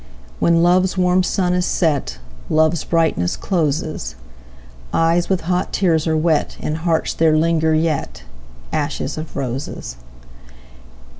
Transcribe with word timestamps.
When 0.39 0.63
love's 0.63 0.97
warm 0.97 1.21
sun 1.21 1.53
is 1.53 1.67
set, 1.67 2.17
Love's 2.49 2.83
brightness 2.83 3.37
closes; 3.37 4.15
Eyes 4.91 5.29
with 5.29 5.41
hot 5.41 5.71
tears 5.71 6.07
are 6.07 6.17
wet, 6.17 6.57
In 6.59 6.73
hearts 6.73 7.13
there 7.13 7.37
linger 7.37 7.75
yetAshes 7.75 9.19
of 9.19 9.35
roses. 9.35 9.97